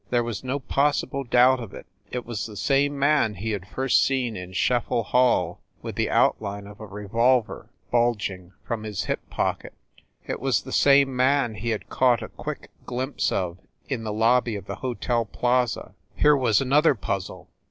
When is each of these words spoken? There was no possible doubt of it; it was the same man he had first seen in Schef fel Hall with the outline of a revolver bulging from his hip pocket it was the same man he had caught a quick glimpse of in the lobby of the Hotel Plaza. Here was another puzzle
There 0.09 0.23
was 0.23 0.43
no 0.43 0.57
possible 0.57 1.23
doubt 1.23 1.59
of 1.59 1.75
it; 1.75 1.85
it 2.09 2.25
was 2.25 2.47
the 2.47 2.57
same 2.57 2.97
man 2.97 3.35
he 3.35 3.51
had 3.51 3.67
first 3.67 4.03
seen 4.03 4.35
in 4.35 4.49
Schef 4.51 4.87
fel 4.87 5.03
Hall 5.03 5.61
with 5.83 5.93
the 5.93 6.09
outline 6.09 6.65
of 6.65 6.79
a 6.79 6.87
revolver 6.87 7.69
bulging 7.91 8.51
from 8.65 8.81
his 8.81 9.03
hip 9.03 9.19
pocket 9.29 9.73
it 10.25 10.39
was 10.39 10.63
the 10.63 10.71
same 10.71 11.15
man 11.15 11.53
he 11.53 11.69
had 11.69 11.87
caught 11.89 12.23
a 12.23 12.29
quick 12.29 12.71
glimpse 12.87 13.31
of 13.31 13.59
in 13.89 14.03
the 14.03 14.11
lobby 14.11 14.55
of 14.55 14.65
the 14.65 14.77
Hotel 14.77 15.23
Plaza. 15.23 15.93
Here 16.15 16.35
was 16.35 16.59
another 16.59 16.95
puzzle 16.95 17.47